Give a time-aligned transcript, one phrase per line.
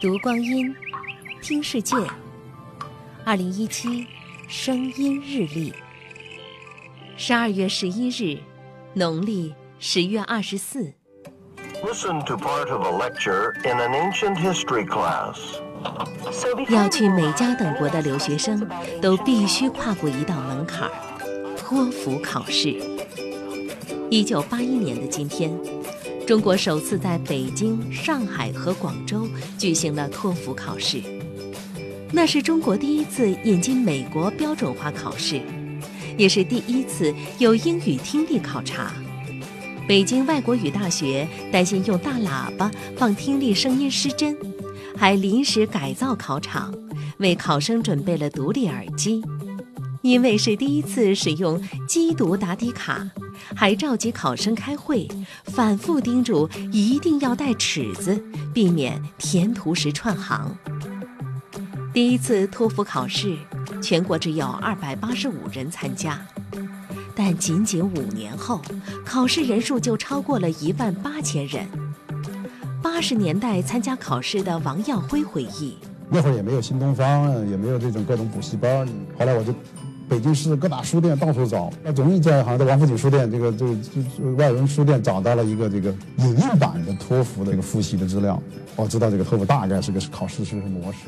[0.00, 0.72] 读光阴，
[1.42, 1.96] 听世界。
[3.24, 4.06] 二零一七
[4.46, 5.72] 声音日历，
[7.16, 8.38] 十二月十一日，
[8.94, 10.94] 农历十月二十四。
[11.82, 15.36] Listen to part of a lecture in an ancient history class.
[16.68, 18.68] 要去美加等国的留学生，
[19.02, 20.92] 都必须跨过一道门槛儿——
[21.58, 22.80] 托福考试。
[24.10, 25.52] 一九八一年的今天，
[26.28, 31.00] 中国首次在北京、上海和广州举行了托福考试。
[32.12, 35.40] 那是中国第一次引进美国标准化考试，
[36.18, 38.92] 也是第一次有英语听力考察。
[39.88, 44.36] 北京外国语大学担心用大喇叭放听力声音失真，
[44.98, 46.74] 还临时改造考场，
[47.16, 49.24] 为考生准备了独立耳机。
[50.02, 51.58] 因为是第一次使用
[51.88, 53.10] 机读答题卡，
[53.54, 55.08] 还召集考生开会，
[55.44, 60.56] 反复叮嘱一定要带尺子，避免填图时串行。
[61.92, 63.36] 第一次托福考试，
[63.82, 66.20] 全国只有二百八十五人参加，
[67.14, 68.60] 但仅仅五年后，
[69.04, 71.66] 考试人数就超过了一万八千人。
[72.80, 75.76] 八十年代参加考试的王耀辉回忆。
[76.10, 78.86] 那会儿也没有新东方，也没有这种各种补习班。
[79.18, 79.52] 后来我就
[80.08, 88.42] 北京市各大书店到处找，那总一家好像在王府井书店这个这个这外文书店找到了一个这个影印版的托福的这个复习的资料，
[88.74, 90.98] 我知道这个托福大概是个考试是个模式。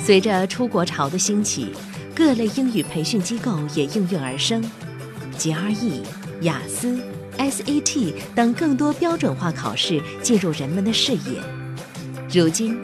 [0.00, 1.72] 随着出国潮的兴起，
[2.14, 4.64] 各类英语培训机构也应运而生
[5.38, 6.00] ，GRE、
[6.40, 6.98] 雅思、
[7.36, 11.42] SAT 等更多标准化考试进入人们的视野。
[12.32, 12.78] 如今，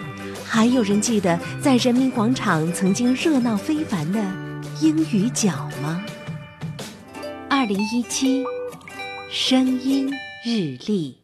[0.45, 4.21] 还有人记得在人民广场曾经热闹非凡的
[4.81, 6.03] 英语角吗？
[7.51, 8.43] 二零一七
[9.31, 10.11] 声音
[10.43, 11.20] 日历。